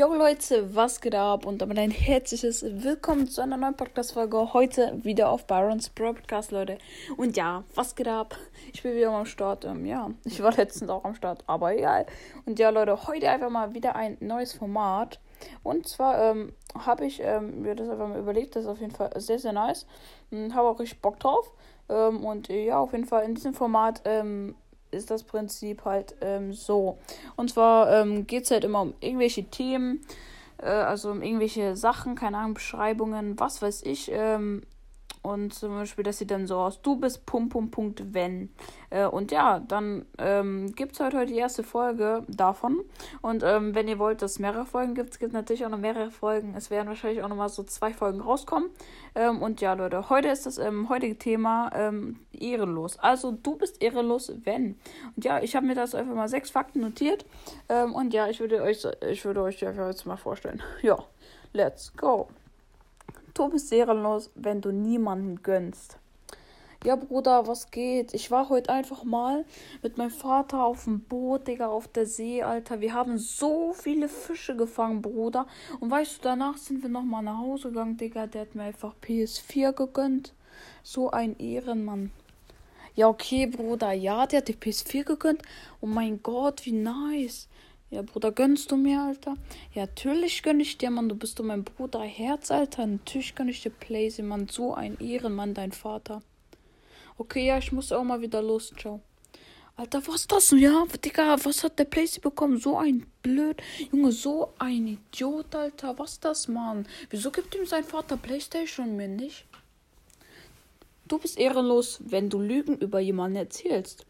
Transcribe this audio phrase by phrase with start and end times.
[0.00, 1.44] Jo Leute, was geht ab?
[1.44, 4.54] Und damit ein herzliches Willkommen zu einer neuen Podcast-Folge.
[4.54, 6.78] Heute wieder auf Byrons Broadcast, Leute.
[7.18, 8.34] Und ja, was geht ab?
[8.72, 9.66] Ich bin wieder am Start.
[9.66, 12.06] Ähm, ja, ich war letztens auch am Start, aber egal.
[12.46, 15.20] Und ja, Leute, heute einfach mal wieder ein neues Format.
[15.62, 18.56] Und zwar ähm, habe ich ähm, mir das einfach mal überlegt.
[18.56, 19.84] Das ist auf jeden Fall sehr, sehr nice.
[20.30, 21.52] Hm, habe auch richtig Bock drauf.
[21.90, 24.54] Ähm, und ja, auf jeden Fall in diesem Format ähm,
[24.90, 26.98] ist das Prinzip halt ähm, so.
[27.36, 30.00] Und zwar ähm, geht es halt immer um irgendwelche Themen,
[30.58, 34.10] äh, also um irgendwelche Sachen, keine Ahnung, Beschreibungen, was weiß ich.
[34.12, 34.62] Ähm,
[35.22, 38.50] und zum Beispiel, das sieht dann so aus, du bist Pum Pum Punkt wenn.
[38.88, 42.80] Äh, und ja, dann ähm, gibt es halt heute die erste Folge davon.
[43.20, 45.78] Und ähm, wenn ihr wollt, dass es mehrere Folgen gibt, es gibt natürlich auch noch
[45.78, 46.54] mehrere Folgen.
[46.56, 48.70] Es werden wahrscheinlich auch noch mal so zwei Folgen rauskommen.
[49.14, 52.98] Ähm, und ja, Leute, heute ist das ähm, heutige Thema ähm, ehrenlos.
[52.98, 54.78] Also du bist ehrenlos, wenn.
[55.16, 57.26] Und ja, ich habe mir das einfach mal sechs Fakten notiert.
[57.68, 60.62] Ähm, und ja, ich würde euch, ich würde euch einfach jetzt mal vorstellen.
[60.82, 60.98] Ja,
[61.52, 62.28] let's go.
[63.34, 65.98] Du bist ehrenlos, wenn du niemanden gönnst.
[66.82, 68.14] Ja, Bruder, was geht?
[68.14, 69.44] Ich war heute einfach mal
[69.82, 72.80] mit meinem Vater auf dem Boot, Digga, auf der See, Alter.
[72.80, 75.46] Wir haben so viele Fische gefangen, Bruder.
[75.78, 78.26] Und weißt du, danach sind wir nochmal nach Hause gegangen, Digga.
[78.26, 80.32] Der hat mir einfach PS4 gegönnt.
[80.82, 82.12] So ein Ehrenmann.
[82.96, 85.42] Ja, okay, Bruder, ja, der hat die PS4 gegönnt.
[85.80, 87.46] Oh mein Gott, wie nice.
[87.90, 89.34] Ja, Bruder, gönnst du mir, Alter?
[89.74, 91.08] Ja, natürlich gönn ich dir, Mann.
[91.08, 92.86] Du bist doch mein Bruder Herz, Alter.
[92.86, 94.46] Natürlich gönn ich dir Playsy, Mann.
[94.48, 96.22] So ein Ehrenmann, dein Vater.
[97.18, 98.72] Okay, ja, ich muss auch mal wieder los.
[98.78, 99.00] Ciao.
[99.74, 100.52] Alter, was ist das?
[100.52, 102.58] Ja, Digga, was hat der Playsy bekommen?
[102.58, 103.60] So ein blöd.
[103.90, 105.98] Junge, so ein Idiot, Alter.
[105.98, 106.86] Was ist das, Mann?
[107.08, 109.46] Wieso gibt ihm sein Vater Playstation mir nicht?
[111.08, 114.06] Du bist ehrenlos, wenn du Lügen über jemanden erzählst.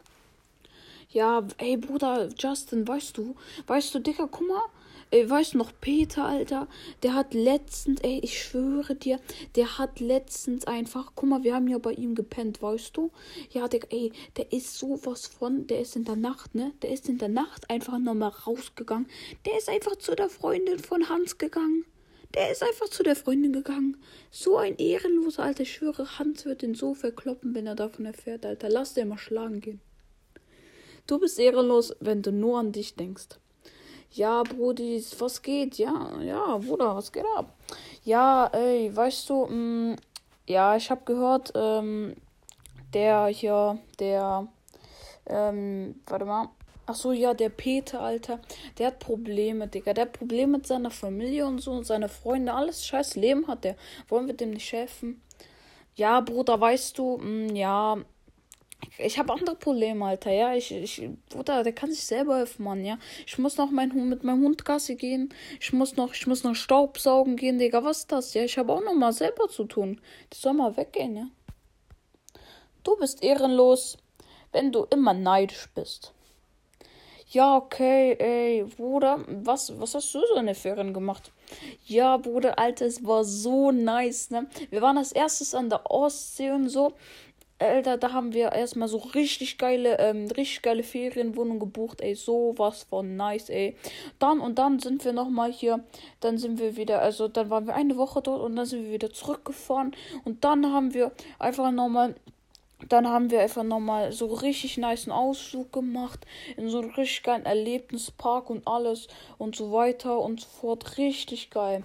[1.13, 3.35] Ja, ey Bruder, Justin, weißt du,
[3.67, 4.61] weißt du, Dicker, guck mal,
[5.09, 6.69] ey, weißt du noch, Peter, Alter,
[7.03, 9.19] der hat letztens, ey, ich schwöre dir,
[9.57, 13.11] der hat letztens einfach, guck mal, wir haben ja bei ihm gepennt, weißt du?
[13.49, 16.71] Ja, der, ey, der ist sowas von, der ist in der Nacht, ne?
[16.81, 19.07] Der ist in der Nacht einfach nochmal rausgegangen.
[19.45, 21.83] Der ist einfach zu der Freundin von Hans gegangen.
[22.35, 23.97] Der ist einfach zu der Freundin gegangen.
[24.29, 25.63] So ein ehrenloser Alter.
[25.63, 28.69] Ich schwöre, Hans wird ihn so verkloppen, wenn er davon erfährt, Alter.
[28.69, 29.81] Lass den mal schlagen gehen.
[31.07, 33.39] Du bist ehrenlos, wenn du nur an dich denkst.
[34.13, 35.77] Ja, Brudis, was geht?
[35.77, 37.55] Ja, ja, Bruder, was geht ab?
[38.03, 39.95] Ja, ey, weißt du, mh, mm,
[40.47, 42.15] ja, ich hab gehört, ähm,
[42.93, 44.47] der hier, der,
[45.27, 46.49] ähm, warte mal.
[46.87, 48.39] Ach so, ja, der Peter, Alter,
[48.77, 49.93] der hat Probleme, Digga.
[49.93, 52.53] Der hat Probleme mit seiner Familie und so und seine Freunde.
[52.53, 53.77] Alles scheiß Leben hat der.
[54.09, 55.21] Wollen wir dem nicht helfen?
[55.95, 57.97] Ja, Bruder, weißt du, mh, mm, ja,
[58.97, 60.53] ich habe andere Probleme, Alter, ja.
[60.53, 62.97] Ich, ich, Bruder, der kann sich selber helfen, Mann, ja.
[63.25, 65.33] Ich muss noch mein, mit meinem Hund Gassi gehen.
[65.59, 67.83] Ich muss noch, ich muss noch Staubsaugen gehen, Digga.
[67.83, 68.33] Was ist das?
[68.33, 70.01] Ja, ich habe auch noch mal selber zu tun.
[70.29, 71.27] Das soll mal weggehen, ja.
[72.83, 73.97] Du bist ehrenlos,
[74.51, 76.13] wenn du immer neidisch bist.
[77.33, 81.31] Ja, okay, ey, Bruder, was, was hast du so in der Ferien gemacht?
[81.85, 84.47] Ja, Bruder, Alter, es war so nice, ne?
[84.69, 86.91] Wir waren als erstes an der Ostsee und so.
[87.61, 92.83] Alter, da haben wir erstmal so richtig geile, ähm, richtig geile Ferienwohnung gebucht, ey, sowas
[92.89, 93.75] von nice, ey.
[94.19, 95.83] Dann und dann sind wir nochmal hier,
[96.19, 98.91] dann sind wir wieder, also dann waren wir eine Woche dort und dann sind wir
[98.93, 99.95] wieder zurückgefahren
[100.25, 102.15] und dann haben wir einfach nochmal
[102.89, 106.19] dann haben wir einfach nochmal so richtig nice Ausflug gemacht
[106.57, 109.07] in so einen richtig geilen Erlebnispark und alles
[109.37, 110.97] und so weiter und so fort.
[110.97, 111.83] Richtig geil.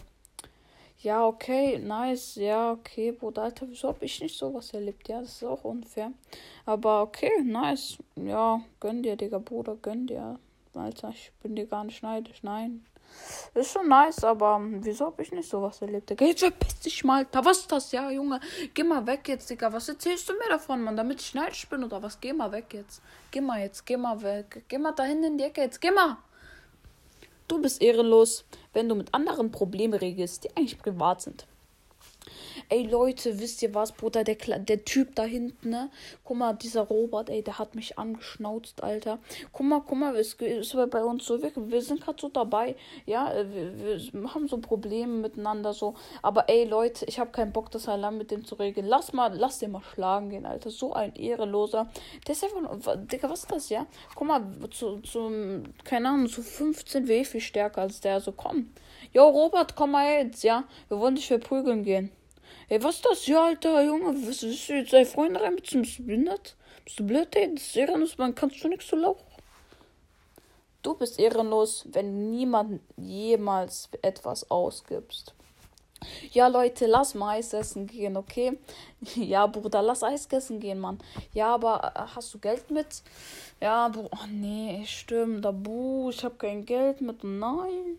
[1.03, 2.37] Ja, okay, nice.
[2.37, 5.09] Ja, okay, Bruder, Alter, wieso hab ich nicht sowas erlebt?
[5.09, 6.13] Ja, das ist auch unfair.
[6.65, 7.99] Aber okay, nice.
[8.17, 10.39] Ja, gönn dir, Digga, Bruder, gönn dir.
[10.75, 12.85] Alter, ich bin dir gar nicht neidisch, nein.
[13.55, 16.25] Ist schon nice, aber wieso hab ich nicht sowas erlebt, Digga?
[16.25, 17.45] Jetzt verpiss dich mal, Alter.
[17.45, 17.93] Was ist das?
[17.93, 18.41] Ja, Junge,
[18.75, 19.73] geh mal weg jetzt, Digga.
[19.73, 20.97] Was erzählst du mir davon, Mann?
[20.97, 22.21] Damit ich neidisch bin oder was?
[22.21, 23.03] Geh mal weg jetzt.
[23.31, 24.65] Geh mal jetzt, geh mal weg.
[24.69, 26.17] Geh mal dahin in die Ecke jetzt, geh mal.
[27.49, 31.47] Du bist ehrenlos, wenn du mit anderen Probleme regelst, die eigentlich privat sind.
[32.69, 35.89] Ey Leute, wisst ihr was, Bruder, der, der Typ da hinten, ne?
[36.25, 39.21] Guck mal, dieser Robert, ey, der hat mich angeschnauzt, Alter.
[39.53, 42.75] Guck mal, guck mal, es ist bei uns so, wir, wir sind gerade so dabei,
[43.05, 45.95] ja, äh, wir, wir haben so Probleme miteinander, so.
[46.23, 48.87] Aber ey Leute, ich habe keinen Bock, das allein mit dem zu regeln.
[48.87, 50.71] Lass mal, lass den mal schlagen gehen, Alter.
[50.71, 51.89] So ein Ehreloser.
[52.27, 53.87] Der ist einfach, Digga, was ist das, ja?
[54.17, 58.71] Guck mal, zu, zu keine Ahnung, zu 15 W viel stärker als der, so komm.
[59.13, 60.65] Jo, Robert, komm mal jetzt, ja?
[60.89, 62.11] Wir wollen dich verprügeln gehen.
[62.69, 63.27] Ey, was ist das?
[63.27, 65.57] Ja, Alter, Junge, was ist jetzt deine Freunde rein?
[65.57, 66.57] Bist du behindert?
[66.85, 67.55] Bist du blöd, ey?
[67.55, 69.25] Das ist ehrenlos, man kannst du nichts so laufen.
[70.83, 75.35] Du bist ehrenlos, wenn du niemandem jemals etwas ausgibst.
[76.31, 78.59] Ja, Leute, lass mal Eis essen gehen, okay?
[79.17, 80.99] Ja, Bruder, lass Eis essen gehen, Mann.
[81.33, 83.03] Ja, aber äh, hast du Geld mit?
[83.61, 87.25] Ja, Bruder, oh nee, stimmt, Abu, ich hab kein Geld mit.
[87.25, 87.99] Nein.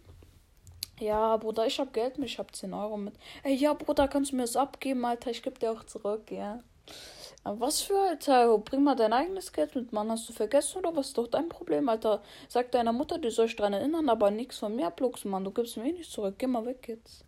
[0.99, 3.13] Ja, Bruder, ich hab Geld mit, ich hab 10 Euro mit.
[3.43, 5.29] Ey, ja, Bruder, kannst du mir das abgeben, Alter?
[5.29, 6.63] Ich geb dir auch zurück, ja.
[7.43, 8.57] Aber was für, Alter?
[8.57, 10.11] Bring mal dein eigenes Geld mit, Mann.
[10.11, 12.23] Hast du vergessen oder was ist doch dein Problem, Alter?
[12.49, 15.43] Sag deiner Mutter, die soll sich dran erinnern, aber nichts von mir abluchsen, Mann.
[15.43, 16.35] Du gibst mir eh nicht zurück.
[16.39, 17.23] Geh mal weg jetzt.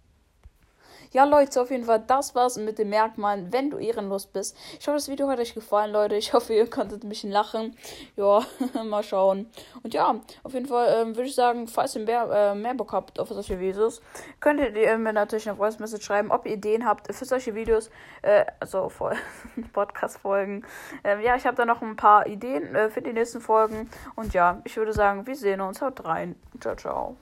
[1.12, 4.56] Ja, Leute, auf jeden Fall, das war's mit den Merkmalen, wenn du ehrenlos bist.
[4.80, 6.16] Ich hoffe, das Video hat euch gefallen, Leute.
[6.16, 7.76] Ich hoffe, ihr konntet ein bisschen lachen.
[8.16, 8.44] Ja,
[8.84, 9.50] mal schauen.
[9.84, 12.94] Und ja, auf jeden Fall ähm, würde ich sagen, falls ihr mehr, äh, mehr Bock
[12.94, 14.02] habt auf solche Videos,
[14.40, 17.90] könnt ihr mir natürlich eine Voice Message schreiben, ob ihr Ideen habt für solche Videos,
[18.22, 18.92] äh, also
[19.74, 20.66] Podcast-Folgen.
[21.04, 23.90] Ähm, ja, ich habe da noch ein paar Ideen äh, für die nächsten Folgen.
[24.16, 25.82] Und ja, ich würde sagen, wir sehen uns.
[25.82, 26.36] Haut rein.
[26.60, 27.18] Ciao, ciao.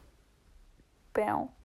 [1.14, 1.50] Bam.